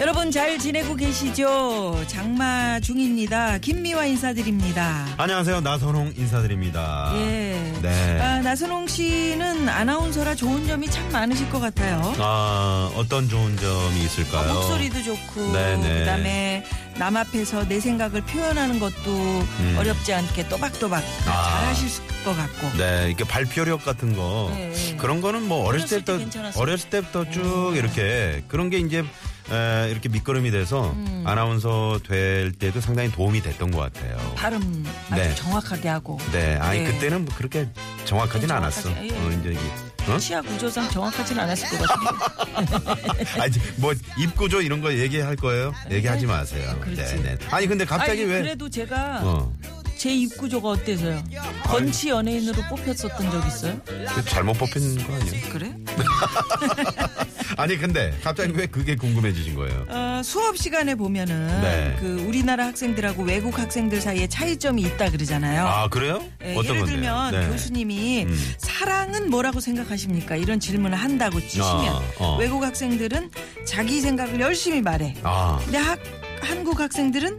여러분 0.00 0.30
잘 0.30 0.58
지내고 0.58 0.96
계시죠? 0.96 2.02
장마 2.08 2.78
중입니다. 2.80 3.58
김미화 3.58 4.04
인사드립니다. 4.06 5.06
안녕하세요 5.16 5.60
나선홍 5.60 6.14
인사드립니다 6.16 7.12
예. 7.14 7.72
네. 7.80 8.20
아, 8.20 8.40
나선홍 8.40 8.86
씨는 8.88 9.68
아나운서라 9.68 10.34
좋은 10.34 10.66
점이 10.66 10.88
참 10.90 11.10
많으실 11.12 11.48
것 11.48 11.60
같아요. 11.60 12.12
아 12.18 12.90
어떤 12.96 13.28
좋은 13.28 13.56
점이 13.56 14.04
있을까요? 14.04 14.50
아, 14.50 14.54
목소리도 14.54 15.02
좋고 15.02 15.52
네네. 15.52 15.98
그다음에 16.00 16.64
남 16.98 17.16
앞에서 17.16 17.66
내 17.66 17.80
생각을 17.80 18.20
표현하는 18.22 18.78
것도 18.80 19.44
어렵지 19.78 20.12
않게 20.12 20.48
또박또박 20.48 21.02
음. 21.02 21.28
아. 21.28 21.42
잘하실 21.60 21.88
것 22.24 22.36
같고 22.36 22.76
네 22.76 23.06
이렇게 23.08 23.24
발표력 23.24 23.84
같은 23.84 24.14
거 24.16 24.50
네. 24.54 24.96
그런 24.98 25.20
거는 25.20 25.46
뭐 25.48 25.66
어렸을 25.66 26.04
때 26.04 26.18
때부터. 26.18 26.60
어렸을 26.60 26.90
때부터 26.90 27.30
쭉 27.30 27.72
이렇게 27.76 28.42
그런 28.48 28.70
게 28.70 28.78
이제 28.78 29.04
에, 29.50 29.90
이렇게 29.90 30.08
밑거름이 30.08 30.50
돼서 30.50 30.90
음. 30.92 31.22
아나운서 31.26 31.98
될 32.06 32.52
때도 32.52 32.80
상당히 32.80 33.10
도움이 33.10 33.42
됐던 33.42 33.70
것 33.70 33.78
같아요. 33.80 34.16
발음 34.36 34.84
아주 35.10 35.22
네. 35.22 35.34
정확하게 35.34 35.88
하고 35.88 36.18
네, 36.32 36.56
아니 36.56 36.80
네. 36.80 36.92
그때는 36.92 37.24
뭐 37.24 37.34
그렇게 37.36 37.68
정확하진 38.04 38.48
네, 38.48 38.54
않았어. 38.54 38.90
예. 39.04 39.10
어, 39.10 39.30
이제 39.40 39.50
이게 39.50 40.12
어? 40.12 40.18
치아 40.18 40.40
구조상 40.42 40.88
정확하진 40.90 41.38
않았을 41.38 41.78
것 41.78 41.86
같은데. 41.88 43.24
아니 43.40 43.52
뭐 43.76 43.94
입구조 44.18 44.60
이런 44.60 44.80
거 44.80 44.92
얘기할 44.92 45.36
거예요? 45.36 45.72
얘기하지 45.90 46.26
마세요. 46.26 46.76
그렇지. 46.80 47.16
네, 47.22 47.36
네. 47.36 47.38
아니 47.50 47.66
근데 47.66 47.84
갑자기 47.84 48.22
아니, 48.22 48.30
왜? 48.30 48.42
그래도 48.42 48.68
제가 48.68 49.20
어. 49.24 49.52
제 49.96 50.10
입 50.10 50.36
구조가 50.36 50.68
어때서요? 50.70 51.22
건치 51.62 52.10
연예인으로 52.10 52.60
뽑혔었던 52.68 53.30
적 53.30 53.46
있어요? 53.46 53.80
그 53.86 54.22
잘못 54.26 54.52
뽑힌 54.58 55.02
거 55.06 55.14
아니에요? 55.14 55.48
그래? 55.50 55.74
아니 57.56 57.76
근데 57.76 58.16
갑자기 58.22 58.52
왜 58.54 58.66
그게 58.66 58.96
궁금해지신 58.96 59.54
거예요? 59.54 59.86
어, 59.88 60.20
수업 60.24 60.56
시간에 60.56 60.94
보면은 60.94 61.46
네. 61.62 61.96
그 62.00 62.24
우리나라 62.26 62.66
학생들하고 62.66 63.22
외국 63.22 63.58
학생들 63.58 64.00
사이에 64.00 64.26
차이점이 64.26 64.82
있다 64.82 65.10
그러잖아요. 65.10 65.66
아 65.66 65.88
그래요? 65.88 66.22
예, 66.44 66.52
어떤 66.54 66.64
예를 66.76 66.78
건데요? 66.80 66.86
들면 66.86 67.30
네. 67.32 67.48
교수님이 67.48 68.24
음. 68.24 68.52
사랑은 68.58 69.30
뭐라고 69.30 69.60
생각하십니까? 69.60 70.36
이런 70.36 70.60
질문을 70.60 70.96
한다고 70.98 71.40
치시면 71.40 71.94
어, 71.94 72.02
어. 72.18 72.36
외국 72.38 72.62
학생들은 72.62 73.30
자기 73.66 74.00
생각을 74.00 74.40
열심히 74.40 74.80
말해. 74.82 75.14
아 75.22 75.58
근데 75.64 75.78
학, 75.78 75.98
한국 76.40 76.80
학생들은 76.80 77.38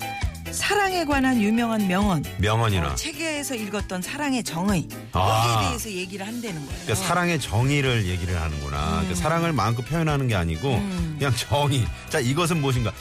사랑에 0.55 1.05
관한 1.05 1.41
유명한 1.41 1.87
명언, 1.87 2.23
명언이나 2.37 2.95
책에서 2.95 3.55
읽었던 3.55 4.01
사랑의 4.01 4.43
정의 4.43 4.87
아. 5.11 5.55
여기에 5.55 5.67
대해서 5.69 5.89
얘기를 5.89 6.25
한다는 6.25 6.55
거예요. 6.65 6.81
그러니까 6.83 6.95
사랑의 6.95 7.39
정의를 7.39 8.05
얘기를 8.07 8.39
하는구나. 8.41 8.77
음. 8.77 8.91
그러니까 8.91 9.15
사랑을 9.15 9.53
마음껏 9.53 9.83
표현하는 9.83 10.27
게 10.27 10.35
아니고 10.35 10.81
그냥 11.17 11.33
정의. 11.35 11.85
자 12.09 12.19
이것은 12.19 12.61
무엇인가? 12.61 12.91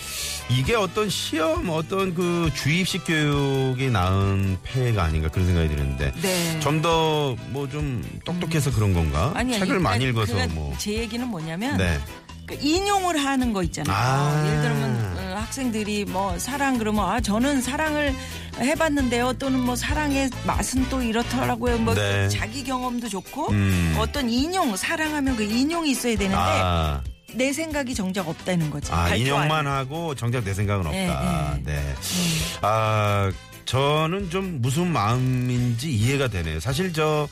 이게 0.50 0.74
어떤 0.74 1.08
시험, 1.08 1.69
어떤 1.70 2.14
그 2.14 2.50
주입식 2.55 3.05
교육이 3.06 3.90
낳은 3.90 4.58
폐해가 4.62 5.05
아닌가 5.05 5.28
그런 5.28 5.46
생각이 5.46 5.68
드는데 5.68 6.12
네. 6.20 6.61
좀더 6.61 7.36
뭐 7.48 7.64
좀 7.74 8.05
똑똑해서 8.24 8.70
그런 8.73 8.92
건가? 8.92 9.33
아니, 9.34 9.55
책을 9.55 9.74
아니, 9.77 9.83
많이 9.83 10.05
아니, 10.05 10.11
읽어서 10.12 10.33
그러니까 10.34 10.55
뭐. 10.55 10.74
제 10.78 10.92
얘기는 10.92 11.27
뭐냐면 11.27 11.77
네. 11.78 11.98
그 12.46 12.55
인용을 12.61 13.17
하는 13.17 13.52
거 13.55 13.62
있잖아요. 13.62 13.96
아. 13.96 14.45
예를 14.46 14.62
들면 14.62 15.14
어, 15.14 15.14
학생들이 15.44 16.06
뭐 16.06 16.38
사랑 16.38 16.78
그러면 16.78 17.05
아 17.05 17.20
저는 17.20 17.60
사랑을 17.60 18.14
해봤는데요. 18.58 19.34
또는 19.34 19.60
뭐 19.60 19.77
사랑의 19.77 20.30
맛은 20.46 20.88
또 20.88 21.02
이렇더라고요. 21.02 21.78
뭐 21.78 21.94
네. 21.94 22.28
자기 22.28 22.64
경험도 22.64 23.08
좋고 23.08 23.50
음. 23.50 23.94
어떤 23.98 24.28
인용 24.30 24.77
사랑하면 24.77 25.36
그 25.36 25.42
인용이 25.42 25.90
있어야 25.90 26.16
되는데 26.16 26.36
아, 26.36 27.02
내 27.34 27.52
생각이 27.52 27.94
정작 27.94 28.28
없다는 28.28 28.70
거지. 28.70 28.90
아 28.92 29.14
인용만 29.14 29.66
안 29.66 29.66
하고 29.66 30.14
정작 30.14 30.44
내 30.44 30.54
생각은 30.54 30.90
네, 30.90 31.08
없다. 31.08 31.58
네. 31.64 31.72
네. 31.72 31.94
아, 32.62 33.30
저는 33.66 34.30
좀 34.30 34.60
무슨 34.60 34.92
마음인지 34.92 35.92
이해가 35.92 36.28
되네요. 36.28 36.60
사실 36.60 36.92
저 36.92 37.28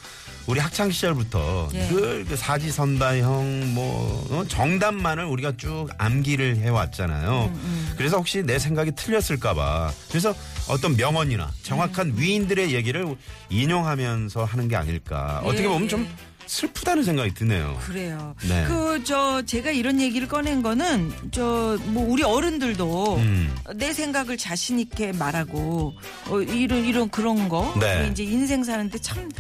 우리 0.46 0.60
학창 0.60 0.90
시절부터 0.90 1.68
예. 1.74 1.88
늘 1.88 2.24
그 2.28 2.36
사지선다형 2.36 3.74
뭐 3.74 4.26
어, 4.30 4.44
정답만을 4.48 5.24
우리가 5.24 5.52
쭉 5.56 5.88
암기를 5.98 6.56
해왔잖아요. 6.58 7.50
음, 7.52 7.94
그래서 7.96 8.16
혹시 8.16 8.42
내 8.42 8.58
생각이 8.58 8.92
틀렸을까봐 8.92 9.92
그래서 10.08 10.34
어떤 10.68 10.96
명언이나 10.96 11.50
정확한 11.62 12.08
음. 12.08 12.14
위인들의 12.16 12.72
얘기를 12.74 13.16
인용하면서 13.50 14.44
하는 14.44 14.68
게 14.68 14.76
아닐까. 14.76 15.40
어떻게 15.44 15.64
예, 15.64 15.68
보면 15.68 15.84
예. 15.84 15.88
좀 15.88 16.08
슬프다는 16.46 17.02
생각이 17.04 17.34
드네요. 17.34 17.78
그래요. 17.86 18.34
네. 18.48 18.64
그저 18.66 19.42
제가 19.42 19.70
이런 19.70 20.00
얘기를 20.00 20.26
꺼낸 20.28 20.62
거는 20.62 21.12
저 21.30 21.78
뭐 21.86 22.06
우리 22.08 22.22
어른들도 22.22 23.16
음. 23.16 23.54
내 23.76 23.92
생각을 23.92 24.36
자신 24.36 24.78
있게 24.78 25.12
말하고 25.12 25.94
어, 26.28 26.40
이런 26.40 26.84
이런 26.84 27.08
그런 27.10 27.48
거 27.48 27.74
네. 27.80 28.08
이제 28.10 28.22
인생 28.24 28.62
사는데 28.64 28.98
참 28.98 29.30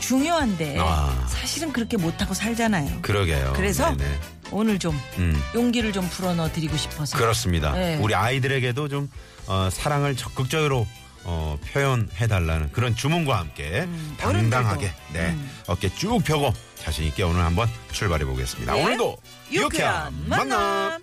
중요한데 0.00 0.76
아. 0.78 1.26
사실은 1.28 1.72
그렇게 1.72 1.96
못하고 1.96 2.34
살잖아요. 2.34 3.02
그러게요. 3.02 3.52
그래서 3.56 3.94
네네. 3.96 4.18
오늘 4.50 4.78
좀 4.78 4.98
음. 5.18 5.40
용기를 5.54 5.92
좀 5.92 6.08
불어넣어 6.08 6.52
드리고 6.52 6.76
싶어서 6.76 7.16
그렇습니다. 7.18 7.72
네. 7.72 7.96
우리 7.96 8.14
아이들에게도 8.14 8.88
좀 8.88 9.10
어, 9.46 9.68
사랑을 9.70 10.16
적극적으로 10.16 10.86
어, 11.24 11.58
표현해달라는 11.72 12.70
그런 12.70 12.94
주문과 12.94 13.38
함께 13.40 13.82
음, 13.82 14.14
당당하게. 14.16 14.92
네, 15.12 15.30
음. 15.30 15.50
어깨 15.66 15.92
쭉 15.92 16.22
펴고 16.24 16.52
자신 16.76 17.04
있게 17.06 17.24
오늘 17.24 17.42
한번 17.42 17.68
출발해 17.90 18.24
보겠습니다. 18.24 18.72
네. 18.74 18.84
오늘도 18.84 19.16
유쾌한 19.50 20.14
만남. 20.28 21.02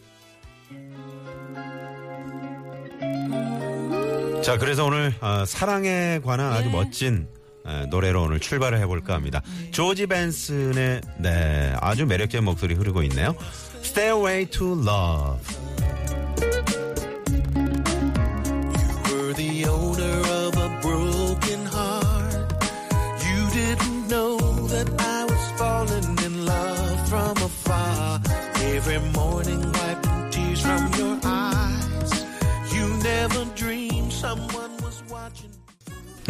자, 4.43 4.57
그래서 4.57 4.85
오늘 4.85 5.13
어, 5.21 5.45
사랑에 5.45 6.19
관한 6.23 6.53
아주 6.53 6.65
네. 6.65 6.71
멋진 6.71 7.27
에, 7.29 7.42
노래로 7.89 8.23
오늘 8.23 8.39
출발을 8.39 8.79
해볼까 8.79 9.13
합니다. 9.13 9.41
음. 9.45 9.69
조지 9.71 10.07
벤슨의 10.07 11.01
네, 11.17 11.75
아주 11.79 12.05
매력적인 12.05 12.43
목소리 12.43 12.75
흐르고 12.75 13.03
있네요. 13.03 13.35
Stairway 13.83 14.45
to 14.49 14.73
Love. 14.73 15.39
were 19.33 19.33
the 19.33 19.65
owner 19.65 20.17
of 20.41 20.57
a 20.57 20.69
broken 20.81 21.65
heart. 21.65 22.53
You 23.27 23.49
didn't 23.51 24.07
know 24.07 24.37
that 24.67 24.89
I 24.99 25.25
was 25.25 25.43
falling 25.57 26.17
in 26.25 26.45
love 26.45 27.09
from 27.09 27.37
afar. 27.37 28.21
Every 28.75 28.99
morning 29.11 29.61
wiping 29.71 30.29
tears 30.31 30.61
from 30.61 30.93
your 30.97 31.19
eyes. 31.23 31.32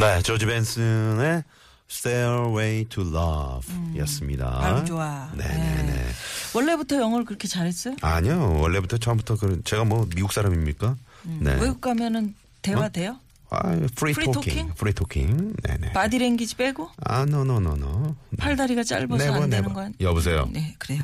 네, 0.03 0.21
조지 0.21 0.45
벤슨의 0.45 1.43
Stairway 1.89 2.85
to 2.89 3.03
Love 3.03 3.97
였습니다. 3.99 4.51
발음 4.59 4.85
좋아. 4.85 5.29
네네네. 5.33 5.83
네. 5.83 6.05
원래부터 6.53 6.97
영어를 6.97 7.23
그렇게 7.25 7.47
잘했어요? 7.47 7.95
아니요, 8.01 8.57
원래부터 8.59 8.97
처음부터 8.97 9.37
그 9.37 9.61
제가 9.63 9.85
뭐 9.85 10.05
미국 10.13 10.33
사람입니까? 10.33 10.95
네. 11.39 11.53
외국 11.55 11.79
가면은 11.79 12.35
대화 12.61 12.89
돼요? 12.89 13.17
아, 13.49 13.61
free 13.95 14.11
free 14.13 14.25
talking. 14.25 14.31
talking? 14.33 14.71
free 14.75 14.93
talking. 14.93 15.53
네네. 15.63 15.93
바디 15.93 16.17
랭귀지 16.17 16.55
빼고 16.55 16.89
아, 17.05 17.23
no 17.23 17.44
no 17.44 17.64
no 17.64 17.85
no. 17.85 18.15
팔다리가 18.39 18.83
짧아서 18.83 19.31
안 19.41 19.49
되는 19.49 19.71
거 19.73 19.79
아니에요? 19.81 19.93
여보세요. 20.01 20.49
네, 20.51 20.75
그래요. 20.79 21.01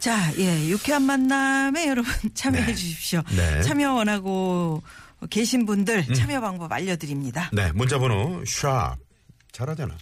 자, 0.00 0.32
예, 0.38 0.68
유쾌한 0.68 1.02
만남에 1.02 1.86
여러분 1.86 2.10
참여해 2.34 2.66
네. 2.66 2.74
주십시오. 2.74 3.22
네. 3.36 3.56
음. 3.58 3.62
참여 3.62 3.92
원하고 3.92 4.82
계신 5.30 5.66
분들 5.66 6.14
참여 6.14 6.40
방법 6.40 6.72
알려드립니다. 6.72 7.50
네, 7.52 7.72
문자 7.72 7.98
번호 7.98 8.42
샵 8.46 8.96
잘하잖아. 9.52 9.96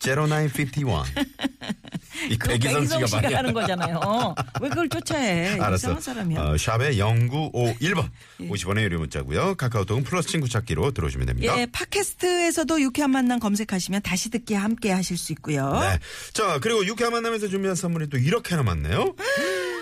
0951 0.00 0.84
이 2.30 2.38
백이성 2.38 2.86
씨가 2.86 3.06
씨가 3.06 3.20
많이 3.22 3.34
하는 3.34 3.52
거잖아요. 3.52 4.34
왜 4.60 4.68
그걸 4.68 4.88
쫓아해? 4.88 5.58
알았어. 5.58 5.76
이상한 5.76 6.00
사람이야. 6.00 6.40
어, 6.40 6.56
샵의 6.56 6.96
0951번. 6.96 8.08
50원의 8.40 8.82
유료 8.82 8.98
문자고요. 9.00 9.56
카카오톡은 9.56 10.04
플러스 10.04 10.28
친구 10.28 10.48
찾기로 10.48 10.92
들어오시면 10.92 11.26
됩니다. 11.26 11.58
예, 11.58 11.66
팟캐스트에서도 11.66 12.80
유쾌한 12.80 13.10
만남 13.10 13.40
검색하시면 13.40 14.02
다시 14.02 14.30
듣기 14.30 14.54
함께 14.54 14.90
하실 14.92 15.16
수 15.18 15.32
있고요. 15.32 15.78
네. 15.80 15.98
자, 16.32 16.58
그리고 16.60 16.86
유쾌한 16.86 17.12
만남에서 17.12 17.48
준비한 17.48 17.74
선물이 17.74 18.08
또 18.08 18.16
이렇게 18.18 18.56
남았네요. 18.56 19.14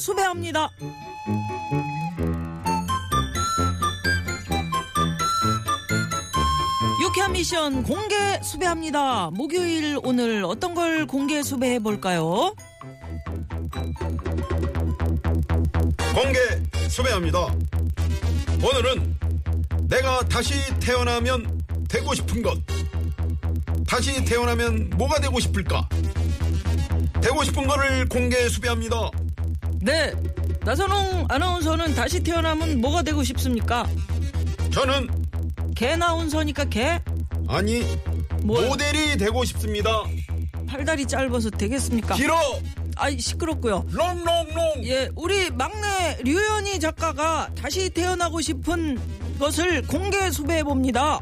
수배합니다. 0.00 0.70
유쾌한 7.02 7.32
미션 7.32 7.82
공개 7.82 8.16
수배합니다. 8.42 9.30
목요일 9.30 9.98
오늘 10.02 10.44
어떤 10.44 10.74
걸 10.74 11.06
공개 11.06 11.42
수배해 11.42 11.78
볼까요? 11.80 12.54
공개 16.14 16.38
수배합니다. 16.88 17.38
오늘은 18.62 19.18
내가 19.88 20.20
다시 20.28 20.54
태어나면 20.80 21.60
되고 21.88 22.14
싶은 22.14 22.42
것. 22.42 22.58
다시 23.86 24.24
태어나면 24.24 24.90
뭐가 24.96 25.20
되고 25.20 25.38
싶을까? 25.40 25.88
되고 27.20 27.44
싶은 27.44 27.66
거를 27.66 28.08
공개 28.08 28.48
수배합니다. 28.48 29.10
네. 29.80 30.12
나선홍 30.64 31.26
아나운서는 31.28 31.94
다시 31.94 32.22
태어나면 32.22 32.80
뭐가 32.80 33.02
되고 33.02 33.22
싶습니까? 33.24 33.88
저는 34.70 35.08
개나운서니까 35.74 36.64
개? 36.66 37.00
아니 37.48 37.82
뭘? 38.42 38.68
모델이 38.68 39.16
되고 39.16 39.44
싶습니다. 39.44 39.90
팔다리 40.68 41.06
짧아서 41.06 41.50
되겠습니까? 41.50 42.14
길어 42.14 42.38
아이 42.96 43.18
시끄럽고요. 43.18 43.86
롱롱롱. 43.90 44.84
예, 44.84 45.10
우리 45.16 45.50
막내 45.50 46.18
류현희 46.22 46.78
작가가 46.78 47.48
다시 47.56 47.88
태어나고 47.88 48.40
싶은 48.42 48.98
것을 49.38 49.82
공개 49.86 50.30
수배해 50.30 50.62
봅니다. 50.62 51.20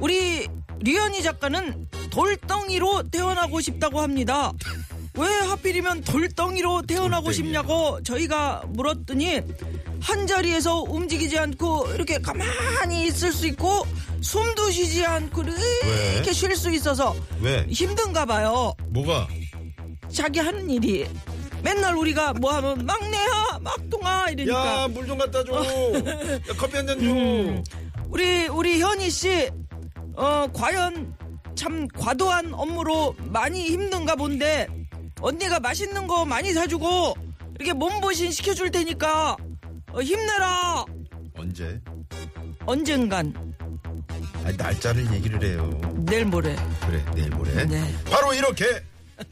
우리 0.00 0.46
류현희 0.80 1.22
작가는 1.22 1.88
돌덩이로 2.10 3.04
태어나고 3.10 3.60
싶다고 3.60 4.00
합니다. 4.00 4.52
왜 5.16 5.26
하필이면 5.48 6.02
돌덩이로 6.02 6.82
태어나고. 6.82 7.32
싶냐고 7.32 8.02
저희가 8.02 8.62
물었더니 8.68 9.40
한 10.00 10.26
자리에서 10.26 10.80
움직이지 10.82 11.38
않고 11.38 11.92
이렇게 11.94 12.18
가만히 12.18 13.06
있을 13.06 13.32
수 13.32 13.46
있고 13.46 13.86
숨도 14.20 14.70
쉬지 14.70 15.04
않고 15.04 15.42
왜? 15.42 16.14
이렇게 16.14 16.32
쉴 16.32 16.54
수 16.56 16.70
있어서 16.72 17.14
왜? 17.40 17.66
힘든가 17.68 18.24
봐요. 18.26 18.74
뭐가? 18.90 19.26
자기 20.12 20.38
하는 20.38 20.68
일이 20.70 21.06
맨날 21.62 21.94
우리가 21.96 22.34
뭐 22.34 22.52
하면 22.54 22.84
막내야 22.86 23.58
막동아 23.60 24.30
이러니까 24.30 24.82
야 24.84 24.88
물 24.88 25.06
좀 25.06 25.18
갖다 25.18 25.42
줘. 25.44 25.52
야, 25.54 26.38
커피 26.56 26.76
한 26.76 26.86
잔 26.86 26.98
줘. 27.00 27.04
음. 27.06 27.64
우리 28.08 28.46
우리 28.48 28.80
현희 28.80 29.10
씨 29.10 29.50
어, 30.14 30.46
과연 30.52 31.14
참 31.56 31.88
과도한 31.88 32.52
업무로 32.54 33.14
많이 33.18 33.64
힘든가 33.64 34.14
본데 34.14 34.68
언니가 35.20 35.58
맛있는 35.60 36.06
거 36.06 36.24
많이 36.24 36.52
사주고 36.52 37.14
이렇게 37.56 37.72
몸보신 37.72 38.30
시켜줄 38.30 38.70
테니까 38.70 39.36
어, 39.92 40.00
힘내라 40.02 40.84
언제? 41.36 41.80
언젠간 42.66 43.54
아니, 44.44 44.56
날짜를 44.56 45.12
얘기를 45.14 45.42
해요. 45.42 45.70
내일 46.06 46.26
모레 46.26 46.54
그래 46.86 47.04
내일 47.14 47.30
모레. 47.30 47.64
네. 47.66 47.94
바로 48.10 48.32
이렇게 48.34 48.82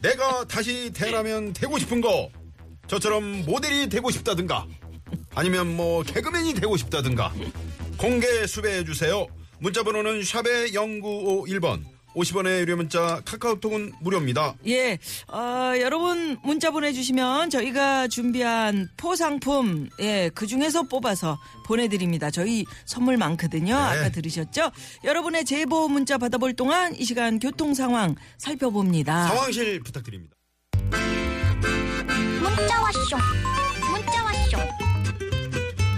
내가 0.00 0.44
다시 0.46 0.90
태어나면 0.92 1.52
되고 1.52 1.78
싶은 1.78 2.00
거 2.00 2.31
저처럼 2.86 3.44
모델이 3.44 3.88
되고 3.88 4.10
싶다든가 4.10 4.66
아니면 5.34 5.76
뭐 5.76 6.02
개그맨이 6.02 6.54
되고 6.54 6.76
싶다든가 6.76 7.32
공개 7.98 8.46
수배해 8.46 8.84
주세요. 8.84 9.26
문자 9.58 9.82
번호는 9.82 10.25
샵의 10.25 10.72
0951번 10.72 11.84
50원의 12.14 12.61
유료 12.61 12.76
문자 12.76 13.20
카카오톡은 13.25 13.93
무료입니다. 14.00 14.55
예, 14.66 14.99
어, 15.28 15.72
여러분 15.81 16.38
문자 16.43 16.70
보내주시면 16.70 17.50
저희가 17.50 18.08
준비한 18.08 18.88
포상품, 18.96 19.88
예, 20.00 20.31
그 20.34 20.46
중에서 20.46 20.84
뽑아서 20.84 21.38
보내드립니다. 21.66 22.31
저희 22.31 22.64
선물 22.84 23.16
많거든요. 23.16 23.75
아까 23.76 24.08
들으셨죠? 24.11 24.70
여러분의 25.05 25.44
제보 25.44 25.88
문자 25.88 26.19
받아볼 26.19 26.55
동안 26.55 26.94
이 26.94 27.05
시간 27.05 27.38
교통 27.38 27.75
상황 27.75 28.14
살펴봅니다. 28.38 29.28
상황실 29.28 29.81
부탁드립니다. 29.81 30.34
문자 32.40 32.81
왔쇼 32.81 33.17
문자 33.90 34.25
왔쇼 34.25 34.58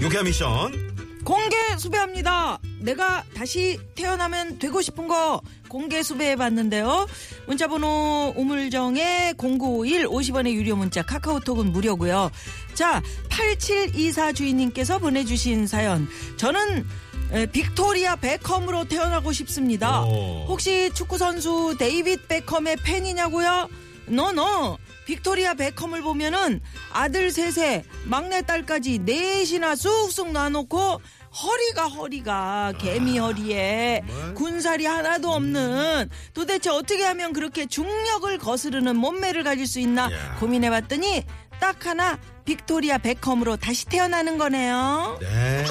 유쾌한 0.01 0.25
미션 0.27 0.97
공개 1.25 1.57
수배합니다. 1.77 2.56
내가 2.81 3.25
다시 3.35 3.79
태어나면 3.95 4.59
되고 4.59 4.81
싶은 4.81 5.09
거 5.09 5.41
공개 5.69 6.03
수배해 6.03 6.37
봤는데요. 6.37 7.07
문자 7.47 7.67
번호 7.67 8.33
우물정의 8.37 9.35
0951 9.39 10.07
50원의 10.07 10.53
유료 10.53 10.77
문자 10.77 11.03
카카오톡은 11.03 11.73
무료고요. 11.73 12.31
자, 12.75 13.03
8724 13.31 14.33
주인님께서 14.33 14.99
보내주신 14.99 15.67
사연. 15.67 16.09
저는 16.37 16.87
에, 17.33 17.47
빅토리아 17.47 18.17
베컴으로 18.17 18.85
태어나고 18.85 19.33
싶습니다. 19.33 20.03
오. 20.05 20.47
혹시 20.49 20.91
축구 20.95 21.19
선수 21.19 21.75
데이빗 21.79 22.29
베컴의 22.29 22.77
팬이냐고요? 22.85 23.69
no 24.07 24.36
no. 24.36 24.79
빅토리아 25.07 25.55
베컴을 25.55 26.03
보면은 26.03 26.61
아들 26.93 27.31
셋에 27.31 27.85
막내 28.05 28.43
딸까지 28.43 29.01
넷이나 29.01 29.75
쑥쑥 29.77 30.33
놔놓고 30.33 31.01
허리가 31.43 31.87
허리가 31.87 32.73
개미 32.79 33.19
허리에? 33.19 34.03
군살이 34.35 34.87
하나도 34.87 35.31
없는 35.31 36.09
도대체 36.33 36.71
어떻게 36.71 37.05
하면 37.05 37.33
그렇게 37.33 37.67
중력을 37.67 38.39
거스르는 38.39 38.97
몸매를 38.97 39.45
가질 39.45 39.67
수 39.67 39.79
있나 39.81 40.05
야. 40.05 40.37
고민해봤더니 40.41 41.25
딱 41.61 41.87
하나 41.87 42.19
빅토리아 42.45 42.99
베컴으로 42.99 43.57
다시 43.57 43.87
태어나는 43.87 44.39
거네요. 44.39 45.19
네. 45.21 45.65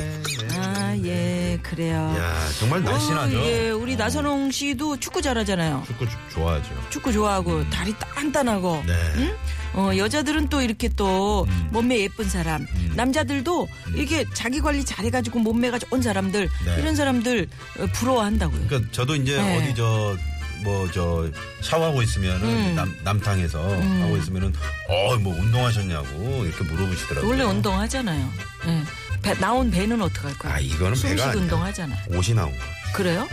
네. 1.01 1.09
아, 1.09 1.13
예, 1.53 1.59
그래요. 1.62 1.95
야 2.18 2.47
정말 2.59 2.83
날씬하죠. 2.83 3.38
어, 3.38 3.45
예, 3.45 3.69
우리 3.69 3.95
나선홍 3.95 4.51
씨도 4.51 5.00
축구 5.00 5.21
잘하잖아요. 5.21 5.83
축구 5.88 6.07
주- 6.09 6.15
좋아하죠. 6.33 6.69
축구 6.89 7.12
좋아하고 7.12 7.69
다리 7.69 7.94
단단하고. 8.00 8.83
네. 8.86 8.94
응? 9.18 9.36
어, 9.74 9.92
여자들은 9.97 10.47
또 10.47 10.62
이렇게 10.62 10.88
또 10.88 11.45
몸매 11.71 12.00
예쁜 12.00 12.30
사람, 12.30 12.65
남자들도 12.95 13.68
이렇게 13.95 14.24
자기 14.33 14.62
관리 14.62 14.86
잘해가지고 14.86 15.39
몸매가 15.39 15.80
좋은 15.80 16.01
사람들, 16.01 16.50
네. 16.65 16.75
이런 16.80 16.95
사람들 16.95 17.48
어, 17.79 17.86
부러워한다고요. 17.93 18.67
그러니까 18.67 18.89
저도 18.93 19.15
이제 19.15 19.36
네. 19.36 19.58
어디 19.58 19.75
저 19.75 20.15
뭐 20.63 20.89
저 20.91 21.29
샤워하고 21.62 22.01
있으면은 22.01 22.43
음. 22.47 22.75
남, 22.75 22.95
남탕에서 23.03 23.59
하고 24.01 24.17
있으면은 24.17 24.53
어 24.89 25.15
뭐 25.17 25.33
운동하셨냐고 25.39 26.45
이렇게 26.45 26.63
물어보시더라고요. 26.63 27.29
원래 27.29 27.43
운동하잖아요. 27.43 28.31
예. 28.67 28.83
배- 29.21 29.33
나온 29.39 29.71
배는 29.71 30.01
어떡할 30.01 30.38
거야? 30.38 30.53
아 30.53 30.59
이거는 30.59 31.00
배가 31.01 31.29
아니야. 31.29 31.41
운동하잖아. 31.41 31.95
옷이 32.09 32.33
나온 32.35 32.51
거. 32.51 32.63
그래요? 32.93 33.27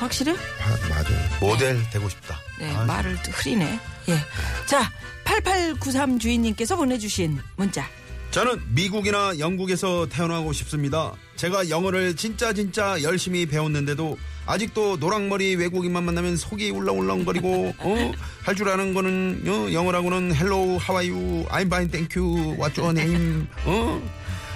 확실해? 0.00 0.32
아, 0.32 0.88
맞아요. 0.88 1.28
모델 1.40 1.78
되고 1.90 2.08
싶다. 2.08 2.38
네, 2.58 2.74
아, 2.74 2.84
말을 2.84 3.16
또 3.24 3.30
흐리네. 3.32 3.78
예. 4.08 4.18
자, 4.66 4.90
8893 5.24 6.18
주인님께서 6.18 6.76
보내주신 6.76 7.38
문자. 7.56 7.88
저는 8.32 8.60
미국이나 8.68 9.38
영국에서 9.38 10.06
태어나고 10.08 10.52
싶습니다. 10.54 11.12
제가 11.36 11.68
영어를 11.68 12.16
진짜 12.16 12.52
진짜 12.52 13.00
열심히 13.02 13.46
배웠는데도 13.46 14.18
아직도 14.46 14.96
노랑머리 14.96 15.54
외국인만 15.56 16.04
만나면 16.04 16.36
속이 16.36 16.70
울렁울렁거리고 16.70 17.74
어? 17.78 18.12
할 18.42 18.54
줄 18.56 18.68
아는 18.68 18.92
거는 18.94 19.42
어? 19.46 19.72
영어라고는 19.72 20.32
hello, 20.34 20.78
how 20.80 20.96
are 21.00 21.08
you, 21.10 21.44
I'm 21.48 21.66
fine, 21.66 21.88
thank 21.90 22.20
you, 22.20 22.56
what's 22.58 22.76
your 22.78 22.90
name 22.98 23.46
어? 23.64 24.02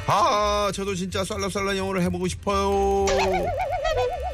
아 0.09 0.71
저도 0.75 0.95
진짜 0.95 1.25
쌀라쌀라 1.25 1.77
영어를 1.77 2.01
해보고 2.03 2.29
싶어요. 2.29 3.07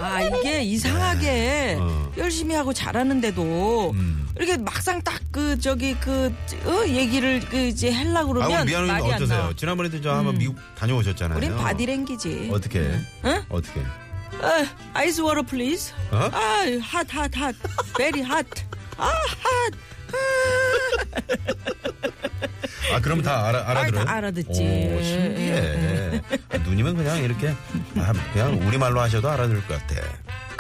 아, 0.01 0.21
이게 0.21 0.63
이상하게 0.63 1.77
어. 1.81 2.13
열심히 2.19 2.55
하고 2.55 2.73
잘하는데도 2.75 3.93
음. 3.95 4.29
이렇게 4.37 4.57
막상 4.59 5.01
딱 5.03 5.21
그 5.33 5.59
저기 5.59 5.95
그 5.99 6.31
어, 6.67 6.87
얘기를 6.87 7.41
그 7.41 7.57
이제 7.57 7.91
아, 7.91 8.23
그러면 8.27 8.63
우리 8.65 8.71
미안해 8.71 8.87
말이 8.93 9.05
안 9.07 9.13
어떠세요? 9.15 9.53
지난번에도 9.57 9.99
저 10.03 10.13
한번 10.13 10.37
미국 10.37 10.57
다녀오셨잖아요. 10.77 11.39
우린 11.39 11.57
바디랭귀지. 11.57 12.51
어떻게? 12.53 12.81
응? 13.25 13.43
어떻게? 13.49 13.81
어, 14.43 14.67
ice 14.95 15.21
water 15.21 15.43
please. 15.43 15.93
어? 16.11 16.17
아, 16.33 16.65
hot, 16.83 17.07
hot, 17.15 17.31
hot. 17.37 17.55
very 17.97 18.23
hot. 18.23 18.45
아, 18.99 19.07
hot. 19.07 19.73
아, 22.93 23.01
그럼 23.01 23.23
다 23.23 23.47
알아, 23.47 23.71
알아들어요? 23.71 24.05
다 24.05 24.13
알아듣지. 24.15 24.51
오, 24.51 25.03
신기해. 25.03 26.21
아, 26.51 26.59
누님은 26.59 26.97
그냥 26.97 27.23
이렇게, 27.23 27.49
아, 27.97 28.13
그냥 28.33 28.59
우리말로 28.67 29.01
하셔도 29.01 29.31
알아들을 29.31 29.67
것 29.67 29.79
같아. 29.87 30.03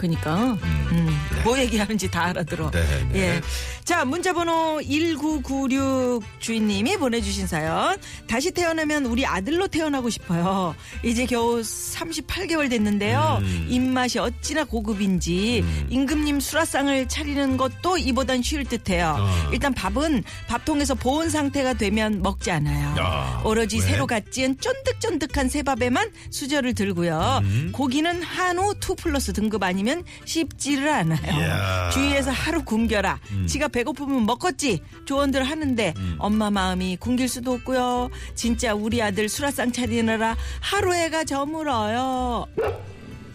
그니까, 0.03 0.59
음, 0.91 1.17
뭐 1.45 1.57
얘기하는지 1.61 2.11
다 2.11 2.25
알아들어. 2.25 2.73
네, 2.73 2.83
네. 3.13 3.21
예. 3.21 3.41
자, 3.85 4.05
문자번호 4.05 4.81
1996 4.83 6.25
주인님이 6.41 6.97
보내주신 6.97 7.47
사연. 7.47 7.97
다시 8.27 8.51
태어나면 8.51 9.07
우리 9.07 9.25
아들로 9.25 9.69
태어나고 9.69 10.11
싶어요. 10.11 10.75
이제 11.05 11.25
겨우 11.25 11.61
38개월 11.61 12.69
됐는데요. 12.69 13.39
음. 13.43 13.67
입맛이 13.69 14.19
어찌나 14.19 14.65
고급인지 14.65 15.65
임금님 15.89 16.41
수라상을 16.41 17.07
차리는 17.07 17.57
것도 17.57 17.99
이보단 17.99 18.43
쉬울 18.43 18.65
듯해요. 18.65 19.17
어. 19.21 19.51
일단 19.53 19.73
밥은 19.73 20.25
밥통에서 20.49 20.97
보온 20.97 21.31
상태가 21.31 21.75
되면 21.75 22.23
먹지 22.23 22.51
않아요. 22.51 22.97
야, 22.99 23.41
오로지 23.45 23.77
왜? 23.77 23.83
새로 23.83 24.09
갓 24.09 24.33
지은 24.33 24.59
쫀득쫀득한 24.59 25.49
새밥에만 25.49 26.11
수저를 26.31 26.75
들고요. 26.75 27.41
음. 27.45 27.71
고기는 27.73 28.21
한우 28.23 28.75
2 28.75 28.97
플러스 28.97 29.33
등급 29.33 29.63
아니면 29.63 29.92
씹지를 30.25 30.89
않아요. 30.89 31.39
이야. 31.39 31.87
음. 31.87 31.91
주위에서 31.93 32.31
하루 32.31 32.65
굶겨라. 32.65 33.19
지가 33.47 33.69
배고프면 33.69 34.25
먹겠지. 34.27 34.81
조언들 35.05 35.45
하는데 35.45 35.95
엄마 36.19 36.51
마음이 36.51 36.97
굶길 36.99 37.29
수도 37.29 37.53
없고요. 37.53 38.11
진짜 38.35 38.75
우리 38.75 39.03
아들 39.03 39.29
수라상 39.29 39.73
차리느라 39.73 40.37
하루 40.61 40.93
해가 40.95 41.25
저물어요. 41.25 42.47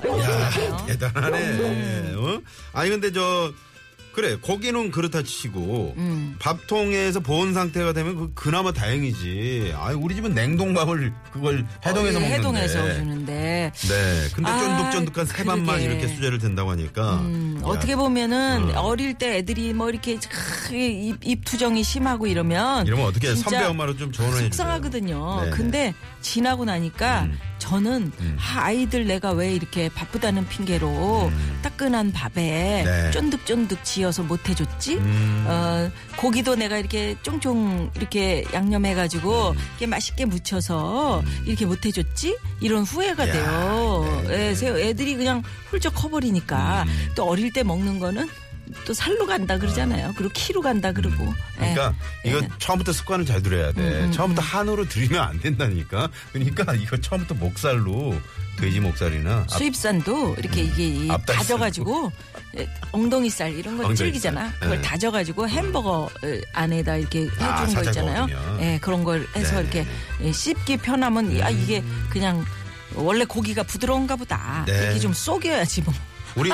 야, 0.06 0.86
대단하네. 0.86 1.40
음. 1.40 2.16
어? 2.20 2.42
아니, 2.80 2.90
근데 2.92 3.12
저, 3.12 3.52
그래, 4.18 4.36
고기는 4.36 4.90
그렇다 4.90 5.22
치고, 5.22 5.94
음. 5.96 6.36
밥통에서 6.40 7.20
보온 7.20 7.54
상태가 7.54 7.94
되면 7.94 8.16
그, 8.16 8.32
그나마 8.34 8.74
다행이지. 8.74 9.74
아 9.78 9.92
우리 9.92 10.16
집은 10.16 10.34
냉동밥을 10.34 11.14
그걸 11.32 11.68
해동해서 11.86 12.18
어, 12.18 12.22
먹는데. 12.22 12.34
해동해서 12.40 12.94
주는데. 12.96 13.72
네. 13.76 14.30
근데 14.34 14.50
아, 14.50 14.90
쫀득쫀득한 14.90 15.26
새밥만. 15.28 15.82
이렇게 15.84 16.08
수제를 16.08 16.40
된다고 16.40 16.72
하니까. 16.72 17.20
음, 17.20 17.60
야, 17.62 17.68
어떻게 17.68 17.96
보면은 17.96 18.76
어. 18.76 18.82
어릴 18.82 19.14
때 19.14 19.38
애들이 19.38 19.72
뭐 19.76 19.88
이렇게 19.92 20.18
크, 20.18 20.76
입, 20.76 21.18
입 21.24 21.46
투정이 21.46 21.84
심하고 21.84 22.26
이러면 22.26 22.88
이러면 22.88 23.06
어떻게 23.06 23.36
선배 23.36 23.64
엄마로 23.66 23.98
좀 23.98 24.12
조언을 24.12 24.34
해주세요. 24.34 24.50
속상하거든요. 24.50 25.42
네네. 25.42 25.52
근데 25.52 25.94
지나고 26.22 26.66
나니까 26.66 27.22
음. 27.26 27.38
저는 27.60 28.12
아, 28.38 28.62
아이들 28.66 29.06
내가 29.06 29.32
왜 29.32 29.54
이렇게 29.54 29.90
바쁘다는 29.90 30.48
핑계로 30.48 31.32
따끈한 31.62 32.12
밥에 32.12 32.84
음. 32.84 32.86
네. 32.86 33.12
쫀득쫀득 33.12 33.84
지어서 33.84 34.24
못 34.24 34.48
해줬지? 34.50 34.96
음. 34.96 35.46
어, 35.48 35.90
고기도 36.18 36.56
내가 36.56 36.78
이렇게 36.78 37.16
쫑쫑 37.24 37.92
이렇게 37.96 38.46
양념해가지고 38.54 39.50
음. 39.52 39.56
이렇게 39.72 39.88
맛있게 39.88 40.26
무쳐서 40.26 41.24
이렇게 41.46 41.66
못 41.66 41.86
해줬지? 41.86 42.38
이런 42.62 42.84
후회가 42.84 43.28
야, 43.28 43.32
돼요. 43.34 44.24
네. 44.28 44.50
예, 44.50 44.56
새- 44.56 44.68
애들이 44.90 45.16
그냥 45.16 45.44
훌쩍 45.70 45.94
커버리니까 45.96 46.84
음. 46.88 47.08
또 47.16 47.26
어릴 47.28 47.52
때 47.52 47.64
먹는 47.64 48.00
거는 48.00 48.30
또 48.88 48.94
살로 48.94 49.28
간다 49.28 49.58
그러잖아요. 49.58 50.14
그리고 50.16 50.32
키로 50.34 50.62
간다 50.62 50.94
그러고. 50.94 51.26
예. 51.62 51.74
그러니까 51.74 51.94
이거 52.24 52.38
예. 52.38 52.48
처음부터 52.58 52.94
습관을 52.94 53.26
잘 53.26 53.42
들여야 53.42 53.74
돼. 53.74 53.82
음, 53.82 54.12
처음부터 54.14 54.42
한우로 54.42 54.88
들이면 54.88 55.22
안 55.22 55.38
된다니까. 55.42 56.08
그러니까 56.32 56.74
이거 56.74 56.96
처음부터 56.96 57.36
목살로 57.36 58.16
돼지 58.58 58.80
목살이나 58.80 59.40
앞- 59.40 59.50
수입산도 59.52 60.36
이렇게 60.40 60.62
이게 60.62 60.88
이 60.88 61.12
앞다리 61.12 61.38
다져가지고 61.38 62.14
예, 62.60 62.68
엉덩이 62.94 63.30
살 63.30 63.54
이런 63.54 63.78
거. 63.78 63.94
질기잖아. 63.94 64.54
그걸 64.58 64.78
네. 64.78 64.82
다져가지고 64.82 65.50
햄버거 65.50 66.04
어, 66.06 66.10
안에다 66.54 66.96
이렇게 66.96 67.24
해주는 67.26 67.44
아, 67.44 67.66
거 67.66 67.82
있잖아요. 67.84 68.28
예, 68.62 68.80
그런 68.82 69.04
걸 69.04 69.28
해서 69.36 69.56
네, 69.58 69.62
이렇게 69.64 69.82
네, 70.20 70.28
예, 70.28 70.32
씹기 70.32 70.78
편하면 70.78 71.42
아 71.44 71.50
이게 71.50 71.84
그냥 72.10 72.46
원래 72.96 73.26
고기가 73.26 73.64
부드러운가 73.64 74.16
보다. 74.16 74.64
네. 74.66 74.84
이렇게 74.84 75.00
좀 75.00 75.12
속여야지 75.12 75.82
뭐. 75.82 75.94
우리 76.38 76.52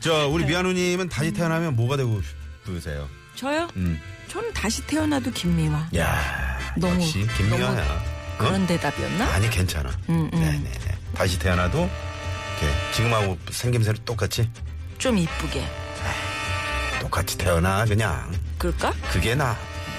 저 0.00 0.28
우리 0.28 0.44
네. 0.44 0.50
미아누님은 0.50 1.08
다시 1.08 1.32
태어나면 1.32 1.76
뭐가 1.76 1.96
되고 1.96 2.20
싶으세요? 2.64 3.08
저요? 3.34 3.68
음. 3.76 4.00
저는 4.28 4.52
다시 4.52 4.86
태어나도 4.86 5.30
김미화. 5.32 5.88
야, 5.96 6.58
너무- 6.76 6.94
역시 6.94 7.26
김미아야. 7.36 7.82
어? 7.94 8.36
그런 8.38 8.66
대답이었나? 8.66 9.24
아니 9.32 9.48
괜찮아. 9.50 9.90
음, 10.10 10.28
음. 10.32 10.38
네네네. 10.40 10.98
다시 11.14 11.38
태어나도 11.38 11.78
이렇게 11.78 12.92
지금하고 12.92 13.38
생김새를 13.50 14.04
똑같이 14.04 14.48
좀 14.98 15.16
이쁘게. 15.18 15.66
똑같이 17.00 17.38
태어나 17.38 17.84
그냥 17.84 18.30
그럴까? 18.58 18.92
그게 19.12 19.34
나. 19.34 19.56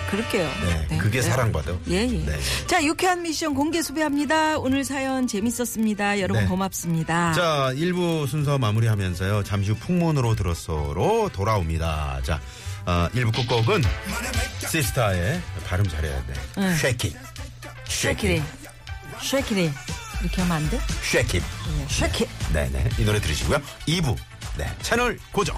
그럴게요. 0.09 0.49
네, 0.89 0.97
그게 0.97 1.21
사랑받아. 1.21 1.77
예, 1.89 1.95
예. 2.01 2.07
네. 2.07 2.39
자, 2.67 2.83
유쾌한 2.83 3.21
미션 3.21 3.53
공개 3.53 3.81
수배합니다. 3.81 4.57
오늘 4.57 4.83
사연 4.83 5.27
재밌었습니다. 5.27 6.19
여러분 6.19 6.43
네. 6.43 6.49
고맙습니다. 6.49 7.33
자, 7.33 7.71
1부 7.75 8.27
순서 8.27 8.57
마무리하면서요. 8.57 9.43
잠시 9.43 9.71
후 9.71 9.77
풍문으로 9.77 10.35
들었어로 10.35 11.29
돌아옵니다. 11.33 12.21
자, 12.23 12.41
어, 12.85 13.07
1부 13.13 13.35
끝곡은 13.35 13.83
시스타의 14.67 15.41
발음 15.67 15.87
잘해야 15.87 16.25
돼. 16.25 16.33
응. 16.57 16.75
Shake 16.75 17.00
it. 17.00 17.15
Shake 17.85 18.20
it. 18.20 18.41
Shake 19.21 19.52
it. 19.52 19.71
이렇게 20.21 20.41
하면 20.41 20.57
안 20.57 20.69
돼? 20.69 20.79
Shake 21.03 21.28
it. 21.28 21.43
쉐키. 21.87 22.25
네네. 22.53 22.89
이 22.99 23.03
노래 23.05 23.19
들으시고요. 23.21 23.61
2부. 23.87 24.15
네. 24.57 24.69
채널 24.81 25.17
고정. 25.31 25.57